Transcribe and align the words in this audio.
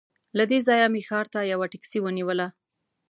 له 0.37 0.43
دې 0.49 0.59
ځایه 0.67 0.87
مې 0.93 1.01
ښار 1.07 1.25
ته 1.33 1.39
یوه 1.51 1.65
ټکسي 1.73 1.99
ونیوله. 2.01 2.47